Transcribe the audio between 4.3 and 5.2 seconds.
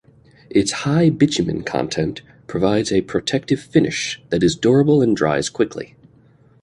that is durable and